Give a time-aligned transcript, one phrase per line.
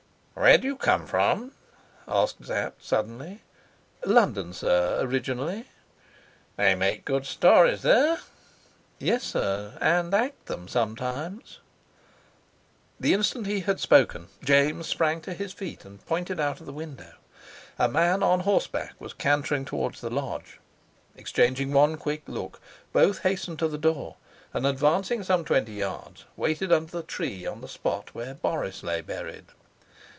[0.33, 1.51] "Where do you come from?"
[2.07, 3.41] asked Sapt, suddenly.
[4.05, 5.67] "London, sir, originally."
[6.55, 8.17] "They make good stories there?"
[8.97, 11.59] "Yes, sir, and act them sometimes."
[12.99, 16.73] The instant he had spoken, James sprang to his feet and pointed out of the
[16.73, 17.13] window.
[17.77, 20.59] A man on horseback was cantering towards the lodge.
[21.15, 22.59] Exchanging one quick look,
[22.93, 24.15] both hastened to the door,
[24.53, 29.01] and, advancing some twenty yards, waited under the tree on the spot where Boris lay
[29.01, 29.45] buried.